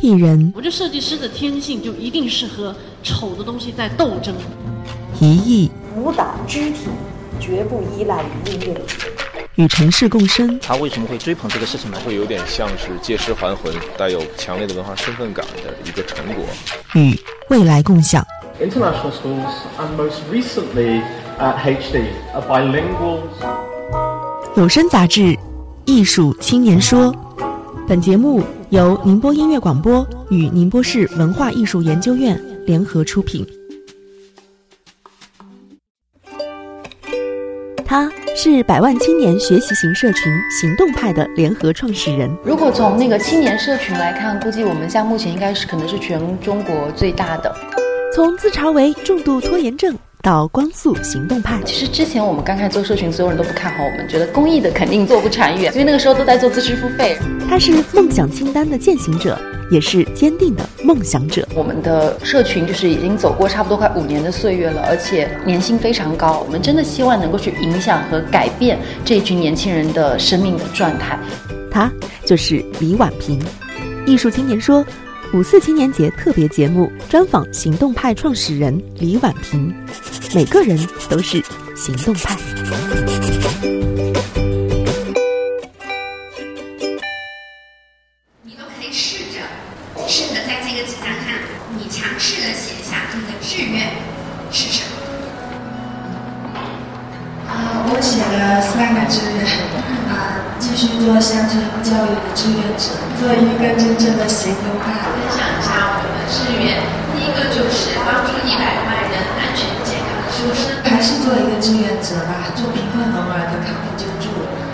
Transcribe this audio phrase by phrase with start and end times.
[0.00, 4.34] 艺人，我这设计师的天性就一定是和丑的东西在斗争。
[5.20, 6.86] 一艺舞蹈肢体
[7.38, 8.80] 绝不依赖于音乐。
[9.56, 11.98] 与城市共生，他为什么会追捧这个事情呢？
[12.02, 16.44] 会有点像是借尸还魂，带有强烈的文化身份感的一个成果。
[16.94, 17.14] 与
[17.50, 18.24] 未来共享。
[18.58, 21.02] International schools and most recently
[21.38, 23.20] at HD are bilingual.
[24.56, 25.20] 有声杂志
[25.84, 27.12] 《艺术青年说》，
[27.86, 33.44] 本节目由宁波音乐广播与宁波市文化艺术研究院联合出品。
[37.84, 42.30] 他是百万青年学习型社群行动派的联合创始人。
[42.44, 47.52] 如果从那个青年社群来看，估计我们像目前应该是可能是全中国最大的。
[48.14, 49.98] 从自嘲为重度拖延症。
[50.22, 57.16] 到光速行动派，其实之前我们刚开始做社群，所有人都不看好我们，觉得公益的肯定做不长远，因为那个时候都在做知识付费。
[57.48, 59.38] 他是梦想清单的践行者，
[59.70, 61.48] 也是坚定的梦想者。
[61.54, 66.44] 我们的社群就是已经走过差不多快五年的岁月了，而且年薪非常高。
[66.46, 71.18] 我们真的希望能够去影响和改变这一群年轻人的生命的状态。
[71.70, 71.90] 他
[72.26, 73.40] 就是李婉平，
[74.06, 74.84] 艺术青年说。
[75.32, 79.72] 五四青年节特别节目专访行动派创始人李婉平，
[80.34, 80.76] 每个人
[81.08, 81.40] 都是
[81.76, 82.36] 行动派。
[88.42, 89.38] 你都可以试着，
[90.08, 91.38] 试着在这个纸上看，
[91.78, 93.88] 你尝试的写下你的志愿
[94.50, 96.58] 是什么？
[97.46, 99.46] 啊，我写了三个志愿，
[100.80, 104.96] 啊，继续做乡村教育的志愿者，做一个真正的行动派。
[105.12, 106.80] 分享一下我的志愿
[107.12, 114.32] 第一个就是帮助一百万人安全健康的出生，还是做一个志愿者吧，做贫困聋儿的康复救助。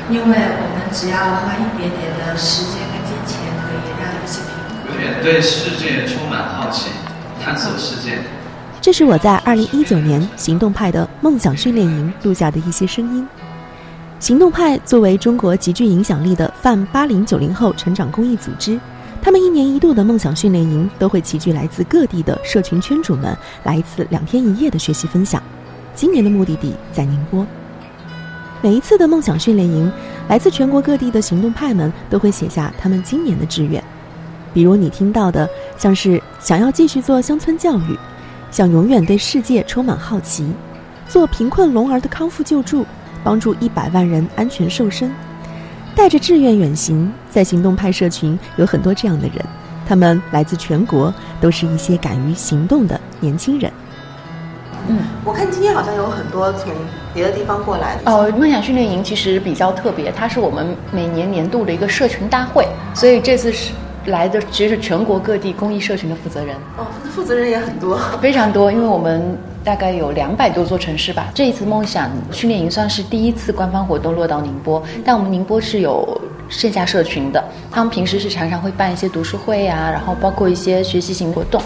[0.09, 4.55] 因为我们只要花一点点的时间跟金钱，可以让一些贫
[4.87, 4.95] 困。
[4.95, 6.87] 有点对世界充满好奇，
[7.43, 8.23] 探索世界。
[8.81, 13.27] 这是我在二零一九年行动派的梦想训练营录下的一些声音。
[14.19, 18.81] 行动派作为中国极具影响力的泛八零九零后成长公益组织。
[19.21, 25.43] 他们一年一度的梦想训练营都会齐聚来自各地的社群圈主们，来一次两天一夜的学习分享。
[25.95, 27.47] 今年的目的地在宁波。
[28.63, 29.91] 每一次的梦想训练营，
[30.29, 33.83] 来自全国各地的行动派们都会写下他们今年的志愿。
[34.55, 37.99] 比如你听到的，像是想要继续做乡村教育，
[38.51, 40.51] 想永远对世界充满好奇，
[41.07, 42.87] 做贫困聋儿的康复救助，
[43.27, 45.13] 帮助一百万人安全瘦身。
[45.97, 49.45] 带着志愿远行，在行动派社群有很多这样的人，
[49.85, 53.73] 他们来自全国，都是一些敢于行动的年轻人。
[54.89, 56.71] 嗯，我看今天好像有很多从
[57.13, 58.13] 别的地方过来的。
[58.13, 62.65] 哦，梦想训练营其实比较特别，它是我们每年年度的一个社群大会，
[62.95, 63.73] 所以这次是
[64.07, 66.57] 来的其实是全国各地公益社群的负责人。
[66.77, 69.37] 哦，负责人也很多，非常多，因为我们。
[69.67, 71.29] 大概有两百多座城市吧。
[71.35, 81.61] 这一次梦想训练营算是第一次官方活动落到宁波，但我们宁波是有线下社群的，他们平时是常常会办一些读书会啊，然后包括一些学习型活动。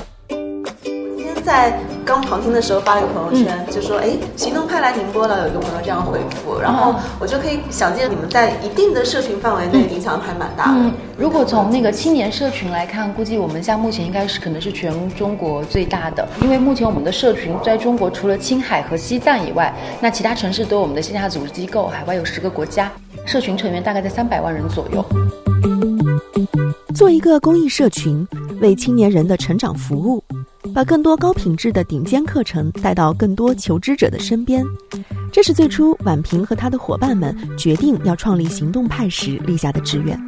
[0.82, 1.78] 今天在。
[2.10, 10.72] 刚旁听的时候发了个朋友圈，就说：“哎，行动派来宁波了。”有一个朋友这样回复，然后我就可以想见你们在一定的社群范围内影响还蛮大的。
[10.74, 22.90] 嗯，如果从那个青年社群来看，估计我们像目前应该是可能是全中国最大的，因为目前我们的社群在中国除了青海和西藏以外，那其他城市都有我们的线下组织机构，海外有十个国家，
[23.24, 25.04] 社群成员大概在三百万人左右。
[26.92, 28.26] 做一个公益社群，
[28.60, 30.19] 为青年人的成长服务。
[30.74, 34.64] 把更多高品质的顶尖课程带到更多求知者的身边，
[35.32, 40.18] 这是最初宛平和他的伙伴们决定要创立行动派时立下的志愿。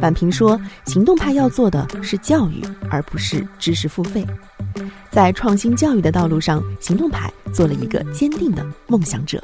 [0.00, 4.24] 宛平说：“行动派要做的是教育，而不是知识付费。”
[5.10, 9.42] 在创新教育的道路上，行动派做了一个坚定的梦想者。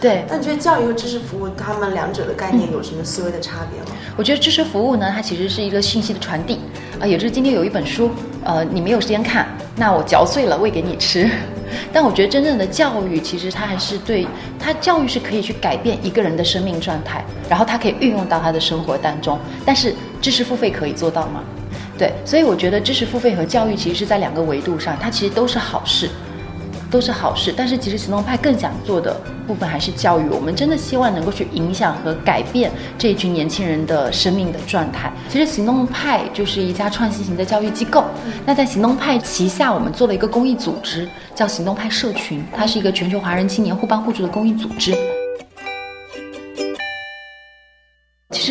[0.00, 3.98] 对，那你觉得教育和知识服务他们两者的概念有什么思维的差别吗？
[4.16, 6.60] 我觉得知识服务呢，它其实是一个信息的传递
[7.00, 8.10] 啊，也就是今天有一本书，
[8.44, 11.30] 呃，你没有时间看，那我嚼碎了喂给你吃。
[11.92, 14.26] 但我觉得真正的教育，其实它还是对
[14.58, 19.38] 它教育是可以去改变一个人的生命状态，然后它可以运用到他的生活当中。
[19.64, 19.92] 但是
[20.22, 21.42] 知识付费可以做到吗？
[21.98, 26.08] 对，所以我觉得知识付费和教育其实是在两个维度上，它其实都是好事。
[26.88, 30.28] 都是好事，但是其实行动派更想做的部分还是教育。
[30.28, 35.12] 我们真的希望能够去影响和改变这一群年轻人的生命的状态。
[35.28, 38.04] 其实行动派就是一家创新型的教育机构。
[38.46, 44.96] 那在行动派旗下，我们做了一个公益组织，叫行动派社群，它是一个全球华人青年互帮互助的公益组织。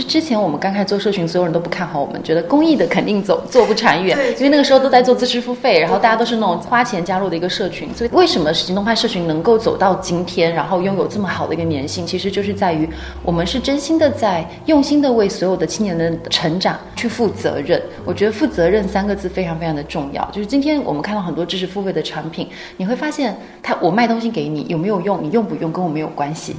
[0.01, 7.87] 实之前我们刚开始做社群，所有人都不看好我们，觉得公益的肯定走做不长远，因为那个时候都在做自支付费，然后大家都是那种花钱加入的一个社群。
[7.95, 12.87] 所以为什么行动派社群能够走到今天，然后拥有这么好的一个粘性，其实就是在于
[13.23, 17.81] 我们是真心的在用心的为所有的青年的成长去负责任。
[18.03, 20.23] 我觉得负责任三个字非常非常的重要。
[20.31, 22.47] 就是今天我们看到很多知识付费的产品，
[22.77, 26.55] 你会发现，他我卖东西给你有没有用，你用不用跟我没有关系。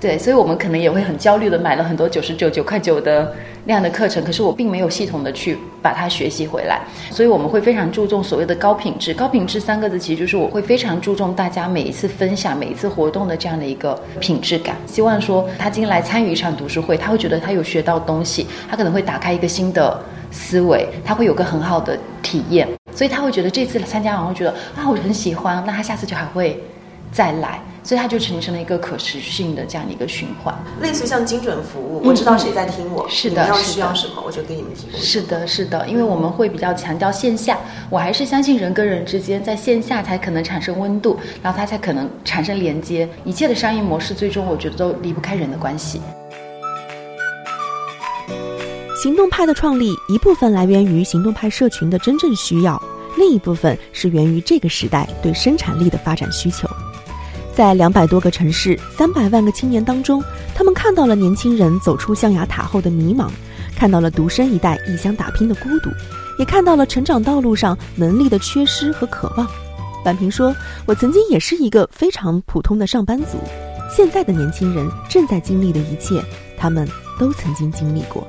[0.00, 3.30] 对，所以我们可能也会很焦虑的买了很多九十九九块九的
[3.66, 6.80] 那样的课程，可是我并没有系统的去把它学习回来，
[7.10, 9.12] 所以我们会非常注重所谓的高品质。
[9.12, 14.74] 高品质三个字其实就是我会非常注重大家每一次分享、每一次活动的这样的一个品质感。
[14.86, 26.58] 希望说他今天来参与一场读书会，他会觉得他有学到东西，他可能会打开一个新的思维，他会有个很好的体验，所以他会觉得这次参加完会觉得啊我很喜欢，那他下次就还会
[27.12, 27.60] 再来。
[27.82, 35.00] 所以它就形成了一个可持续性的这样的一个循环，类似像精准服务，我知道谁在听我，是的，要需要什么我就给你们提供。
[35.00, 37.58] 是的，是的，因为我们会比较强调线下，
[37.88, 43.08] 我还是相信人跟人之间在线下才可能产生温度，然后它才可能产生连接。
[43.24, 46.02] 一切的商业模式最终我觉得都离不开人的关系。
[49.02, 52.80] 行动派的创立一部分来源于行动派社群的真正需要，
[53.16, 56.68] 另一部分是源于这个时代对生产力的发展需求。
[57.60, 60.24] 在两百多个城市、三百万个青年当中，
[60.54, 63.28] 他们看到了年轻人走出象牙塔后的迷茫，
[63.76, 65.90] 看到了独生一代异乡打拼的孤独，
[66.38, 69.46] 也看到了成长道路上能力的缺失和渴望。
[70.06, 70.56] 婉平说
[70.88, 73.36] ：“我曾经也是一个非常普通的上班族，
[73.94, 76.18] 现在的年轻人正在经历的一切，
[76.56, 78.26] 他们都曾经经历过。”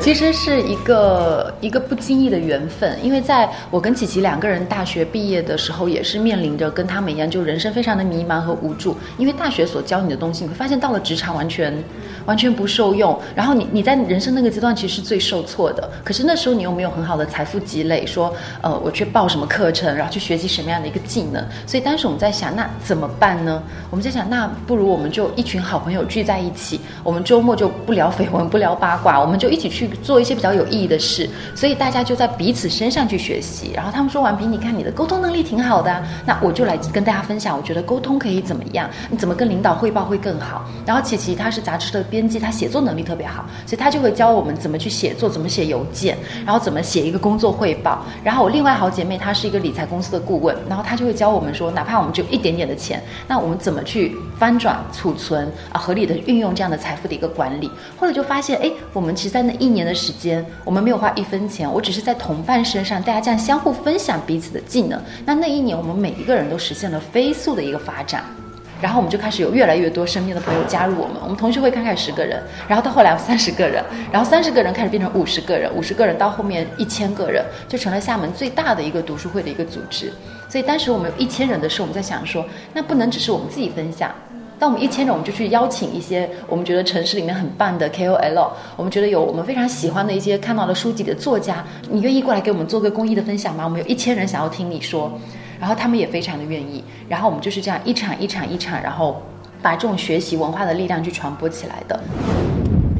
[0.00, 8.96] 其实是一个一个不经意的缘分，因为在我跟琪琪两个人大学毕业的时候，也是面临着跟他们一样，就人生非常的迷茫和无助。
[9.18, 11.84] 因为大学所教你的东西，你会发现到了职场完全
[12.24, 13.20] 完全不受用。
[13.34, 15.86] 然后你你在人生那个阶段其实是最受挫的。
[16.02, 21.44] 可是那时候你又没有很好的财富积累，说呃我去报什么课程，然后去学习什么样的一个技能。
[21.66, 23.62] 所以当时我们在想，那怎么办呢？
[23.90, 29.87] 我们在想，那不如我们就一群好朋友聚在一起，我们周末就不聊绯闻，不聊八卦，我们就一起去。
[29.96, 33.72] 做一些比较有意义的事，所以大家就在彼此身上去学习。
[33.74, 37.56] 然后他们说：“婉平，你看你的沟通能力挺好的，那我就来跟大家分享。
[37.56, 38.88] 我觉得沟通可以怎么样？
[39.10, 40.64] 你怎么跟领导汇报会更好？
[40.86, 48.04] 然后琪琪她是杂志的编辑，她写作能力特别好，所以她就会教我们怎么去写作，怎么写邮件，然后怎么写一个工作汇报。
[48.22, 57.70] 然后我另外好姐妹她是一个理财公司的顾问，然后她就会教我们说，哪怕我们只有一点点的钱，那我们怎么去翻转、储存啊，合理的运用这样的财富的一个管理？
[57.96, 65.00] 后来就发现，哎，我们其实在那一年年的时间，我们没有花一分钱，我只是在同伴身上，大家这样相互分享彼此的技能。
[65.24, 68.24] 那那一年，我们每一个人都实现了飞速的一个发展。
[68.80, 71.16] 然后我们就开始有越来越多身边的朋友加入我们。
[71.22, 73.82] 我们同学会刚开始十个人，然后到后来三十个人，
[74.12, 80.12] 然后三十个人开始变成五十个人，五十个人到后面一千个人，就成了厦门最大的一个读书会的一个组织。
[80.48, 84.14] 所以当时我们有一千人的时候，我们在想说，那不能只是我们自己分享。
[84.58, 93.62] 当我们一千人，我们就去邀请一些我们觉得城市里面很棒的 KOL，我们觉得有我们非常喜欢的一些看到的书籍的作家，你愿意过来给我们做个公益的分享吗？
[93.64, 95.12] 我们有一千人想要听你说，
[95.60, 99.22] 然后他们也非常的愿意，然后我们就是这样一场一场一场，然后
[99.62, 102.57] 把这种学习文化的力量去传播起来的。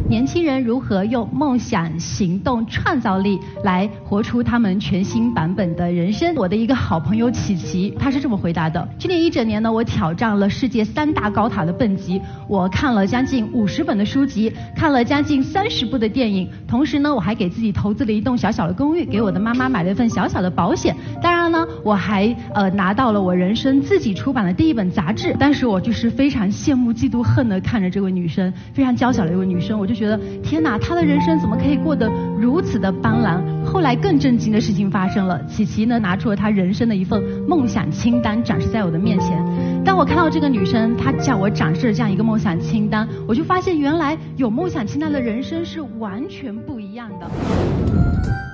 [0.08, 6.34] 年轻人如何用梦想、行动、创造力来活出他们全新版本的人生？
[6.34, 20.96] 我的一个好朋友琪琪，他是这么回答的：去年一整年呢，我挑战了世界三大高塔的蹦极，我看了将近五十本的书籍，看了将近三十部的电影，同时呢，我还给自己投资了一栋小小的公寓，给我的妈妈买了一份小小的保险。
[21.20, 21.57] 当然呢，
[21.88, 25.36] 我还呃拿到了我人生自己出版的第一本杂志。
[25.38, 29.98] 但是我就是非常羡慕、嫉妒、恨的看着这位女生，非常娇小的一位女生，我就。
[29.98, 33.42] 觉得天哪，她的人生怎么可以过得如此的斑斓？
[33.64, 39.44] 后来更震惊的事情发生了，琪琪呢拿出了她人生的一份梦想清单，展示在我的面前。
[39.84, 48.47] 当我看到这个女生，她向我展示了这样一个梦想清单，我就发现原来有梦想清单的人生是完全不一样的。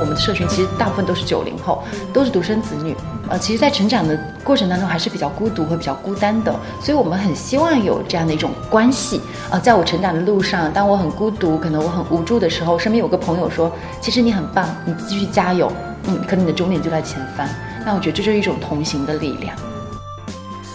[0.00, 1.82] 我们的社群其实大部分都是九零后，
[2.12, 2.94] 都是独生子女，
[3.28, 9.20] 呃，其实，在成长的过程当中还是比较孤独和比较孤单的，所以我们很希望有这样的一种关系。
[9.50, 13.70] 呃，在我成长的路上，当我很孤独，可能我很无助的时候，身边有个朋友说
[14.00, 15.70] ：“其实你很棒，你继续加油，
[16.08, 17.46] 嗯，可能你的终点就在前方。”
[17.86, 19.54] 那我觉得这就是一种同行的力量。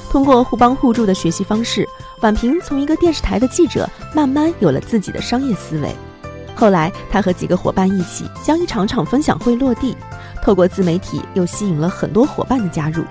[0.09, 1.87] 通过互帮互助的学习方式，
[2.21, 5.93] 婉平从一个电视台的记者，慢慢有了自己的商业思维。
[6.59, 9.95] 后来，他和几个伙伴一起将一场场分享会落地，
[10.43, 13.01] 透过自媒体又吸引了很多伙伴的加入。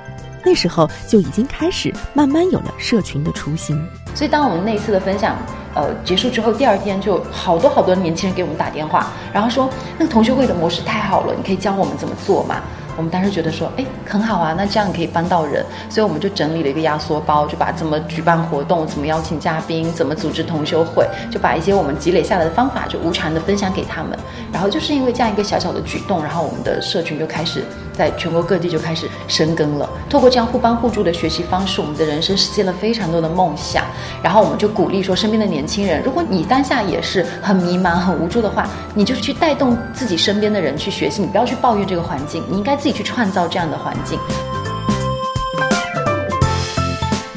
[0.44, 3.82] 那时候就已经开始慢慢有了社群的雏形。
[4.14, 5.34] 所以，当我们那一次的分享，
[5.74, 12.56] 呃，结束之后，第二天就好多好多年轻人给我们打电话，然后说那个同学会的模式太好了，你可以教我们怎么做嘛？
[12.98, 24.18] 我们当时觉得说，哎，很好啊，那这样可以帮到人，所以我们就整理了一个压缩包，就把怎么举办活动、怎么邀请嘉宾、怎么组织同修会，就把一些我们积累下来的方法，就无偿的分享给他们。
[24.52, 27.62] 然后就是因为这样一个小小的举动，然后我们的社群就开始
[27.92, 29.88] 在全国各地就开始生根了。
[30.10, 33.84] 透过这样互帮互助的学习方式，我们的人生实现了非常多的梦想。
[34.22, 44.18] 然后我们就鼓励说，身边的年轻人，如果你当下也是很迷茫、很无助的话，你就是去带动自己身边的人去学习，你不要去抱怨这个环境，你应该自己去创造这样的环境。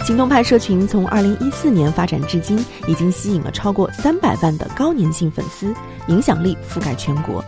[0.04, 5.74] 行动派社群从二零一四年发展至今，已经吸引了超过三百万的高粘性粉丝，
[6.08, 7.44] 影响力覆盖全国。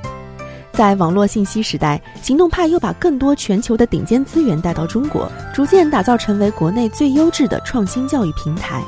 [0.71, 8.81] 在网络信息时代，行动派又把更多全球的顶尖资源带到中国，逐渐打造成为国内最优质的创新教育平台。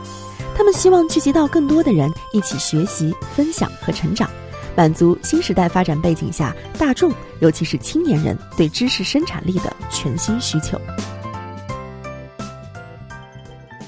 [0.55, 4.29] 他们希望聚集到更多的人一起学习、分享和成长，
[4.75, 10.79] 满足新时代发展背景下大众，尤其是青年人对知识生产力的全新需求。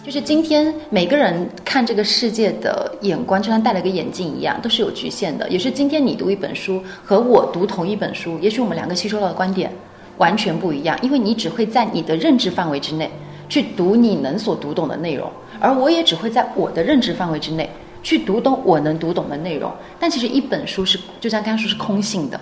[0.05, 5.49] 就是今天每个人看这个世界的眼光，就像戴了个眼镜一样，都是有局限的。
[5.49, 9.69] 也是今天你读一本书和我读同一本书，也许我们两个吸收到的观点
[10.17, 13.11] 完全不一样，因为你只会在你的认知范围之内
[13.49, 15.29] 去读你能所读懂的内容，
[15.59, 17.69] 而我也只会在我的认知范围之内
[18.07, 19.69] 去读懂我能读懂的内容。
[19.99, 22.39] 但其实一本书是，就像刚刚说是空性的。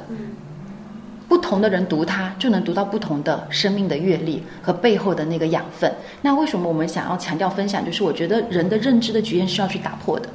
[1.27, 5.91] 不同的人读它，就能读到不同的生命的阅历和背后的那个养分。
[6.22, 7.84] 那为什么我们想要强调分享？
[7.84, 10.29] 就是我觉得人的认知的局限是要去打破的。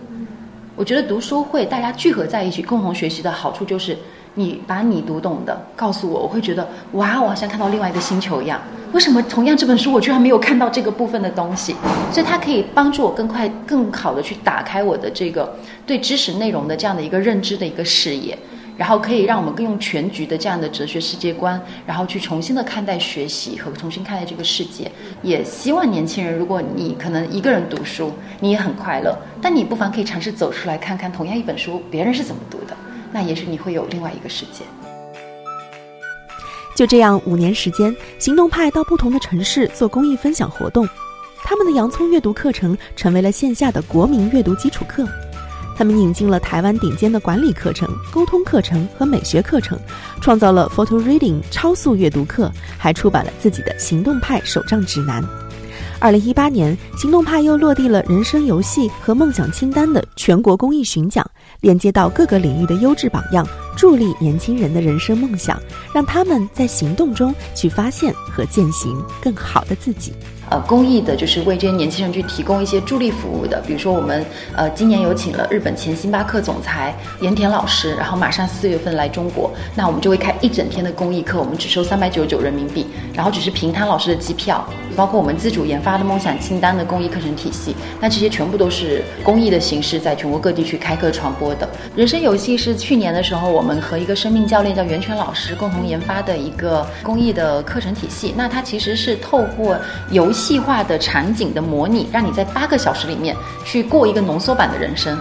[0.81, 3.95] 我觉得读书会大家聚合在一起共同学习的好处就是，
[4.37, 8.59] 你把你读懂的告诉我，我会觉得哇，我好像看到另外一个星球一样。
[8.93, 11.77] 为什么同样这本书我居然没有看到这个部分的东西？
[12.11, 18.39] 所以它可以帮助我更快、更好的去打开我的这个对知识内容的这样的一个认知的一个视野。
[18.81, 24.91] 然后可以让我们更用全局的这样的哲学世界观，然后去重新的看待学习和重新看待这个世界。
[25.21, 28.11] 也希望年轻人，如果你可能一个人读书，
[28.41, 32.75] 你也很快乐，但你不妨可以尝试走出来看看同样一本书，别人是怎么读的，
[33.13, 34.65] 那也许你会有另外一个世界。
[36.75, 40.89] 就这样，五年时间，行动派到不同的城市做公益分享活动，
[41.45, 45.07] 他们的洋葱阅读课程成为了线下的国民阅读基础课。
[45.81, 49.79] 他们引进了台湾顶尖的管理课程、沟通课程和美学课程，
[50.21, 55.25] 创造了 Photo Reading 超速阅读课，还出版了自己的行动派手账指南。
[55.99, 61.27] 二零一八年，行动派又落地了人生游戏和梦想清单的全国公益巡讲，
[61.61, 65.59] 连接到各个领域的优质榜样，助力年轻人的人生梦想，
[65.95, 70.13] 让他们在行动中去发现和践行更好的自己。
[70.51, 74.27] 呃，公益的就是为这些年轻人去提供一些助力服务的，比如说我们
[74.57, 84.67] 呃今年有请了日本前星巴克总裁盐田老师，然后马上四月份来中国，那我们就会开一整天的公益课，我们只收三百九十九人民币，然后只是平摊老师的机票，
[84.97, 91.69] 包括我们自主研发的梦想清单的公益课程体系，那这些全部都是公益的形式，在全国各地去开课传播的。
[91.95, 99.79] 人生游戏是去年的时候，我们和一个生命教练叫袁泉老师共同研发的一个公益的课程体系，那它其实是透过
[100.11, 100.40] 游戏。
[100.41, 105.19] 细化的场景的模拟，让你在八个小时里面去过一个浓缩版的人生，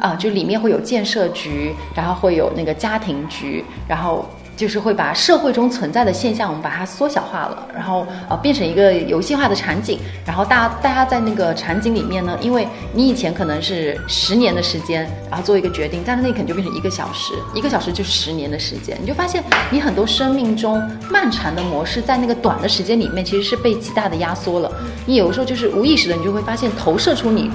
[0.00, 4.28] 啊，就里面会有建设局，然后会有那个家庭局，然后。
[4.58, 24.72] 就是会把社会中存在的现象，我们把它缩小化了，然后呃变成一个游戏化的场景，然后大家大家在那个场景里面呢，因为你以前可能是十年的时间，然后做一个决定，但是那可能就变成一个小时，一个小时就十年的时间，你就发现你很多生命中漫长的模式，在那个短的时间里面其实是被极大的压缩了。
[25.06, 27.48] 你有的时候就是无意识的，你就会发现投射出你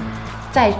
[0.50, 0.72] 在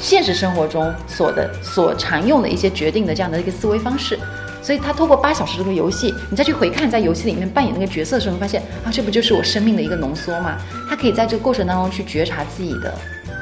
[0.00, 4.18] 现实生活中所的所常用的一些决定的这样的一个思维方式。
[4.62, 10.56] 所以，他透过八小时这个游戏，你再去回看在游戏里面扮演那个角色的时候，发现啊，这不就是我生命的一个浓缩吗？
[10.88, 12.94] 他可以在这个过程当中去觉察自己的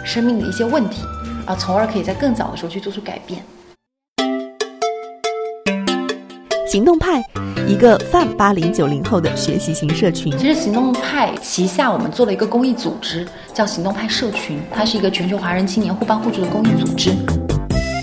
[0.03, 1.03] 生命的一些问题，
[1.45, 3.43] 啊，从而可以在更早的时候去做出改变。
[6.67, 7.21] 行动派，
[7.67, 10.33] 一个泛八零九零后的学习型社群。
[10.39, 17.11] 其实，行动派旗下我们做了一个公益组织，叫行动派社群，它是一个全球华人青年互帮互助的公益组织。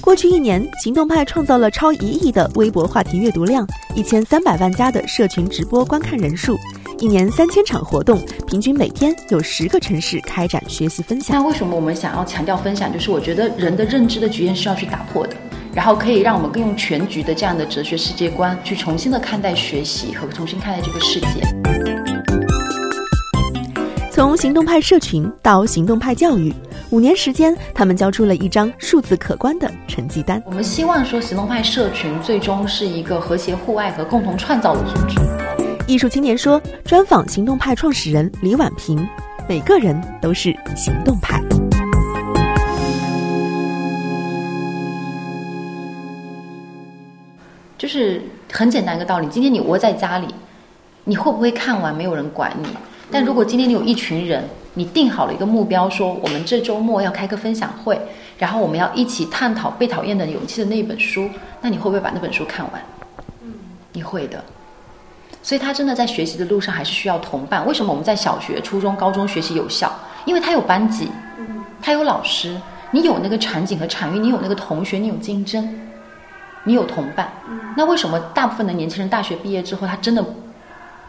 [0.08, 6.58] 过去一年，行动派创造了超一亿的微博话题阅读量，一千三百万加的社群直播观看人数，
[7.00, 11.36] 一年三千场活动，平均每天有十个城市开展学习分享。
[11.36, 12.92] 那为什么我们想要强调分享？
[12.92, 15.36] 就是我觉得人的认知的局限是要去打破的，
[15.74, 21.28] 然后可以让我们更用全局的这样的哲学世界观去重新的看待学习和重新看待这个世界。
[24.10, 26.52] 从行动派社群到行动派教育，
[26.90, 30.42] 五年时间，他们交出了一张数字可观的成绩单。
[30.46, 35.20] 我们希望说，行动派社群最终是一个和谐互爱和共同创造的组织。
[35.86, 39.06] 艺术青年说，专访行动派创始人李婉平，
[39.50, 41.42] 每个人都是行动派。
[47.78, 50.28] 就是很简单一个道理，今天你窝在家里，
[51.04, 52.70] 你会不会看完没有人管你？
[53.12, 54.44] 但如果今天你有一群人，
[54.78, 58.00] 你定好了一个目标，说我们这周末要开个分享会，
[58.38, 61.28] 然后我们要一起探讨《被讨厌的勇气》的那一本书，
[61.62, 62.80] 那你会不会把那本书看完？
[63.42, 63.54] 嗯，
[63.92, 64.44] 你会的。
[65.42, 67.66] 所以他真的在学习的路上还是需要同伴。
[67.66, 69.92] 为什么我们在小学、初中、高中学习有效？
[70.26, 71.10] 因为他有班级，
[71.82, 72.56] 他有老师，
[72.92, 75.68] 你有那个场景和场域，你有那个同学，你有竞争，
[76.66, 77.32] 你有同伴。
[77.76, 80.24] 那为什么大部分的年轻人大学毕业之后，他真的？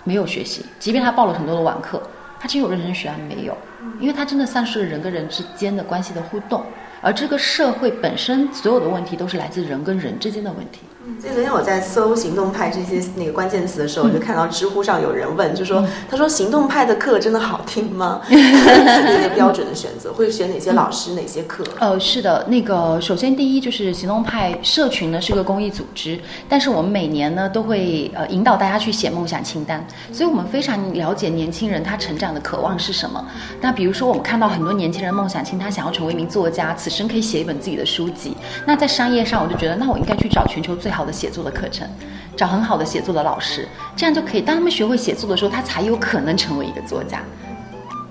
[0.05, 2.01] 没有学习，即便他报了很多的网课，
[2.41, 3.57] 他只有认真学还没有，
[4.01, 6.65] 因为他真的丧失了人跟人之间的关系的互动，
[7.01, 10.81] 而这个社会本身所有的问题都是来自人跟人之间的问题。
[11.19, 21.65] 所以昨天我在搜“行动派”这些那个关键词的时候，我就看到知乎上有人问，就说：“他说行动派的课真的好听吗？” 这个标准的选择会选哪些老师、哪些课？
[21.81, 33.27] 呃，是的，那个首先第一就是行动派社群呢是个公益组织，但是我们每年呢都会呃引导大家去写梦想清单，所以我们非常了解年轻人他成长的渴望是什么。
[33.63, 38.37] 那比如说我们看到很多年轻人梦想清单想要成为一名作家，此生可以写一本自己的书籍。
[38.65, 41.09] 那在商业上，我就觉得那我应该去找全球最好。
[41.09, 41.89] 的写作的课程，
[42.37, 43.67] 找很好的写作的老师，
[43.97, 44.43] 这样就可以。
[44.43, 47.23] 当他们学会写作的时候，他才有可能成为一个作家。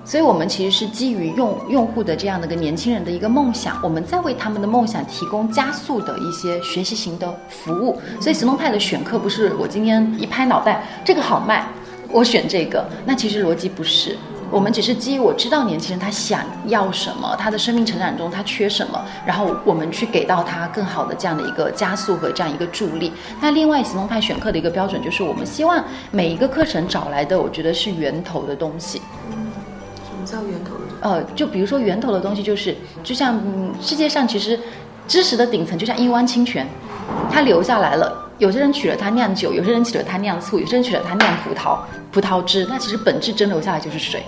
[0.04, 7.96] 所以，我们其实是基于用用户的这样的一个年轻人的一个梦想，我们在为他们的梦想提供加速的一些学习型的服务。
[8.20, 11.68] 所以，行动派的选课不是我今天一拍脑袋，这个好卖，
[12.10, 12.84] 我选这个。
[13.06, 14.18] 那其实逻辑不是。
[14.50, 23.12] 我们只是基于我知道年轻人他想要什么，他的生命成长中他缺什么，然后我们去给到他更好的这样的一个加速和这样一个助力。
[23.40, 29.02] 那另外行动派选课的一个标准就是，我们希望每一个课程找来的，我觉得是源头的东西。
[29.28, 30.80] 什么叫源头的？
[31.00, 33.40] 呃，就比如说源头的东西，就是就像
[33.80, 34.58] 世界上其实
[35.06, 36.66] 知识的顶层，就像一汪清泉，
[37.30, 38.27] 它流下来了。
[38.38, 41.78] 有些人取了它酿酒，有些人取了它酿醋，有些人取了它酿葡萄
[42.12, 42.64] 葡萄汁。
[42.68, 44.22] 那其实本质蒸馏下来就是水，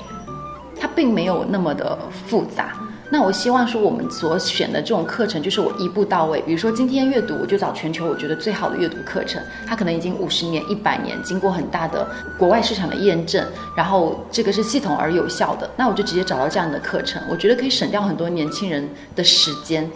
[0.81, 1.97] 它并没有那么的
[2.27, 2.73] 复杂。
[3.13, 6.41] 那我希望说，我们所选的这种课程，就是我一步到位。
[6.43, 12.07] 比如说今天阅读，我就找全球我觉得最好的阅读课程，它可能已经五十年、一百年，经过很大的
[12.39, 13.45] 国外市场的验证，
[13.77, 15.69] 然后这个是系统而有效的。
[15.77, 19.89] 那我就直接找到这样的课程，我觉得可以省掉很多年轻人的时间。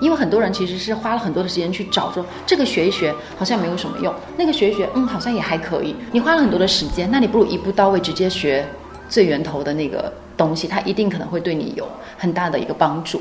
[0.00, 5.94] 因为很多人其实是花了很多的时间去找，说这个学一学好像没有什么用，那个学一学，嗯，好像也还可以。
[6.10, 8.66] 你花了很多的时间，那你不如一步到位，直接学
[9.08, 11.86] 最源头的那个东西，它一定可能会对你有
[12.16, 13.20] 很大的一个帮助。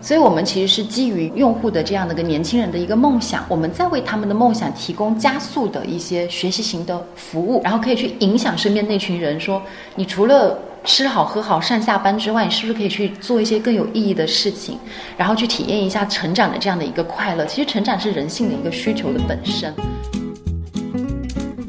[0.00, 9.62] 所以，我们其实是基于用户的这样的一个年轻人的一个梦想，我们在为他们的梦想提供加速的一些学习型的服务，然后可以去影响身边那群人，说
[9.94, 10.58] 你除了。
[10.84, 14.78] 吃好喝好上下班之外，你是不是可以去做一些更有意义的事情，
[15.16, 17.46] 然后去体验一下成长的这样的一个快乐？
[17.46, 19.74] 其实成长是人性的一个需求的本身。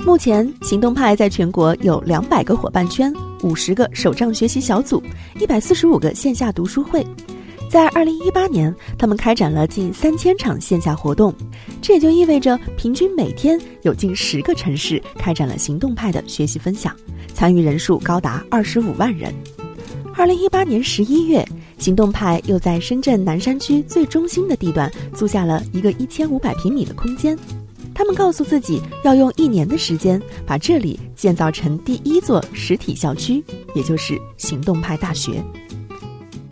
[0.06, 5.02] 目前，行动派在全国有两百个伙伴圈，五十个手账学习小组，
[5.40, 7.06] 一百四十五个线下读书会。
[7.76, 11.36] 在二零一八年，他们开展了近三千场线下活动，
[11.82, 16.96] 这也就意味着平均每天有近十个城市开展了行动派的学习分享，
[17.34, 19.30] 参与人数高达二十五万人。
[20.16, 21.46] 二零一八年十一月，
[21.78, 27.38] 行动派又在深圳南山区最中心的地段租下了一个一千五百平米的空间，
[27.94, 35.44] 他们告诉自己要用一年的时间把这里建造成第一座实体校区，也就是行动派大学。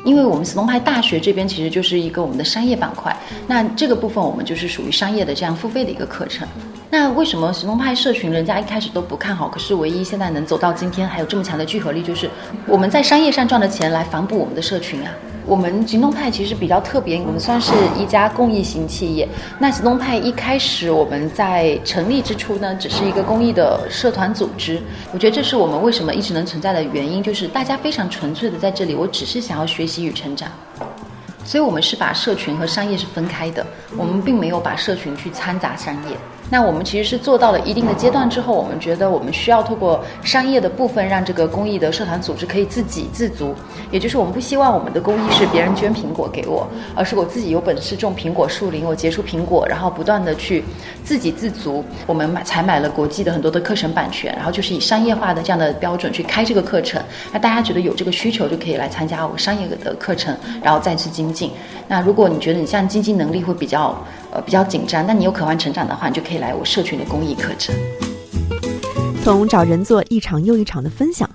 [0.03, 3.15] 因为我们斯通派大学这边其实就是一个我们的商业板块，
[3.47, 6.47] 那这个部分我们就是属于商业的这样付费的一个课程。
[6.93, 9.47] 那为什么行动派社群人家一开始都不看好？
[9.47, 12.29] 可是唯一现在能走到今天还有这么强的聚合力，就是
[12.67, 15.10] 我们在商业上赚的钱来反哺我们的社群啊。
[15.47, 19.27] 我们行动派其实比较特别，我们算是一家公益型企业。
[19.58, 24.79] 那行动派一开始我们在成立之初呢，只是一个公益的社团组织。
[25.12, 30.47] 我觉得这是我们为什么一直能存在的原因，就是大家非常纯粹的在这里，我只是想要学习与成长。
[31.45, 33.65] 所以我们是把社群和商业是分开的，
[33.97, 36.15] 我们并没有把社群去掺杂商业。
[36.49, 43.56] 那我们其实是做到了一定的阶段之后，我们觉得我们需要透过商业的部分，让这个公益的社团组织可以自给自足。
[43.89, 50.63] 也就是我们不希望我们的公益是别人捐苹果给我，而是我自己有本事种苹果树林，我结出苹果，然后不断的去
[51.03, 51.84] 自给自足。
[52.06, 57.01] 我们买才买了国际的很多的课程版权，然后就是以商业化的这样的标准去开这个课程。
[57.32, 61.33] 那大家觉得有这个需求，就可以来参加我商业的课程，然后再次精
[61.88, 63.98] 那如果你觉得你像经济能力会比较
[64.32, 67.76] 呃比较紧张，但你有渴望成长的话，你就可以来我社群的公益课程。
[69.24, 71.30] 从找人做一场又一场的分享，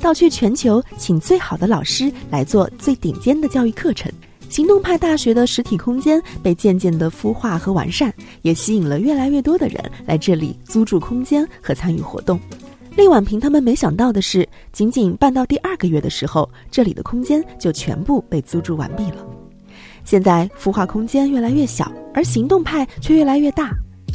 [0.00, 4.10] 到去全球请最好的老师来做最顶尖的教育课程，
[4.48, 8.12] 行动派大学的实体空间被渐渐的孵化和完善，
[8.42, 12.38] 也吸引了越来越多的人来这里租住空间和参与活动。
[12.94, 19.41] 厉婉平他们没想到的是，仅仅办到第二个月的时候，这里的空间就全部被租住完毕了。
[20.04, 23.70] 现在孵化空间越来越小，而行动派却越来越大。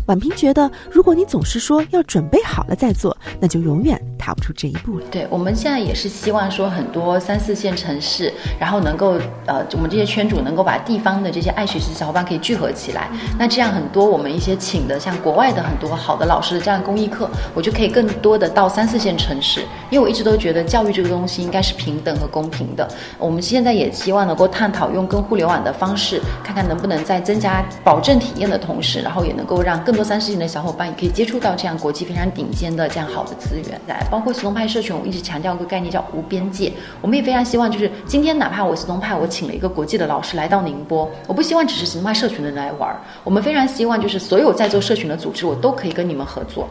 [0.06, 5.06] 婉平觉得，如果你总是说要准备好了再做，那就永远踏不出这一步了。
[5.10, 13.10] 对，我们现在也是希望说，很多三四线城市，然后能够呃，我们这些圈主能够把地方的这些爱学习的小伙伴可以聚合起来。
[13.40, 19.62] 那这样很多我们一些请的像国外的很多好的老师的这样公益课，我就可以更多的到三四线城市。
[19.90, 22.86] 因为我一直都觉得教育这个东西应该是平等和公平的。
[23.18, 33.80] 我们现在也希望能够探讨用跟互联网的方式，看看能不能在增加保证体验的同时，然后也能够让更多三四线的小伙伴也可以接触到这样国际非常顶尖的这样好的资源。
[33.88, 36.74] 来，包括行动派社群，我一直强调一个概念叫无边界。
[37.04, 43.00] 我们也非常希望，就是今天哪怕我行动派我请了一个国际的老师来到宁波，我不希望只是行动派社群的人来玩儿。
[43.24, 46.68] 我们非常希望，就是所有在做社群的组织，我都可以跟你们合作。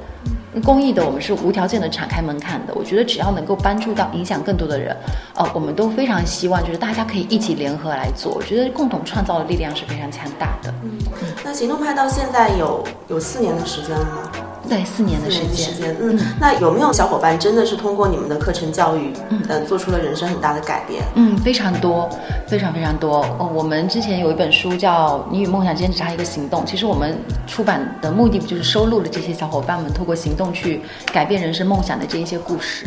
[0.65, 2.75] 公益的我们是无条件的敞开门槛的。
[2.75, 4.97] 我觉得只要能够帮助到影响更多的人，
[5.37, 8.33] 呃，我们都非常希望就是大家可以一起联合来做。
[8.35, 10.75] 我觉得共同创造的力量是非常强大的。
[10.83, 10.99] 嗯，
[11.45, 14.46] 那行动派到现在有有四年的时间了吗？
[14.69, 15.57] 对，四年的时间。
[15.57, 21.05] 时间，嗯，那有没有小伙伴真的是通过你们的课程教育，嗯，做出了人生很大的改变？
[21.15, 22.09] 嗯，非常多，
[22.47, 23.19] 非常非常多。
[23.39, 30.81] 哦，我们之前有一本书叫《你与梦想之间只差一个行动》，其实我们出版的目的不就是收录了这些小伙伴们通过行动去
[31.13, 32.87] 改变人生梦想的这一些故事？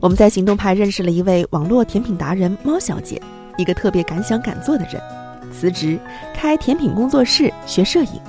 [0.00, 3.20] 我们在行动派认识了一位网络甜品达人猫小姐，
[3.56, 5.02] 一个特别敢想敢做的人，
[5.50, 5.98] 辞职
[6.32, 8.20] 开甜品工作室学摄影。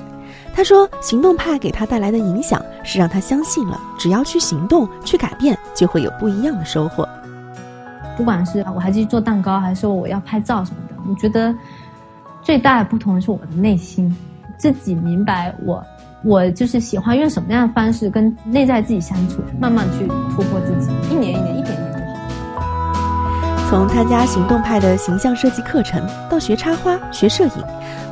[0.57, 7.07] 他说：“行动派给他带来的影响是让他相信了，只要去行动、去改变，就会有不一样的收获。
[8.17, 11.53] 不管是我还继续做蛋糕，还是说我要拍照什么的，我觉得
[12.41, 14.11] 最大的不同是我的内心，
[14.57, 15.79] 自己明白我，
[16.23, 21.86] 我就是喜欢用什么样的方式跟内在自己相处，慢慢去突破自己，一年一年，一点点。
[23.69, 27.63] 从参加行动派的形象设计课程到学插花、学摄影。”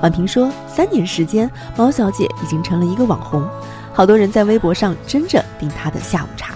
[0.04, 3.48] 婉平说：“三年时间，毛小姐已经成了一个网红，
[3.94, 6.54] 好多人在微博上争着订她的下午茶。”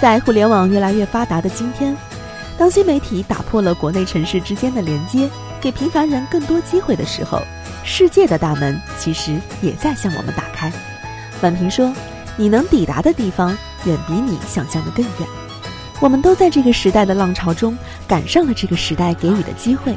[0.00, 1.96] 在互联网越来越发达的今天，
[2.56, 5.28] 当新媒体打破了国内城市之间的连接，
[5.60, 7.42] 给平凡人更多机会的时候，
[7.82, 10.72] 世界的大门其实也在向我们打开。
[11.42, 11.92] 婉平说
[12.38, 13.48] ：“你能抵达的地方，
[13.86, 15.43] 远比你想象的更远。
[16.00, 17.76] 我们都在这个时代的浪潮中，
[18.06, 19.94] 赶上了这个时代给予的机会。”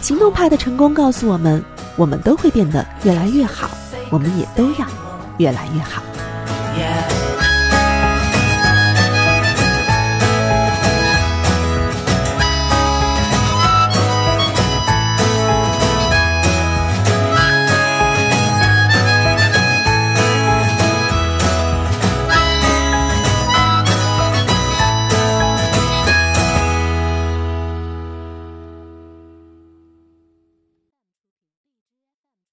[0.00, 1.64] 行动派的成功告诉我们，
[1.96, 3.70] 我们都会变得越来越好，
[4.10, 4.86] 我们也都要
[5.38, 6.02] 越来越好。